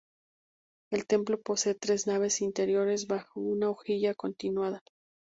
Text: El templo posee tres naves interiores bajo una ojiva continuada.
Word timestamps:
El 0.91 1.05
templo 1.05 1.39
posee 1.39 1.75
tres 1.75 2.07
naves 2.07 2.41
interiores 2.41 3.05
bajo 3.05 3.39
una 3.39 3.69
ojiva 3.69 4.15
continuada. 4.15 4.81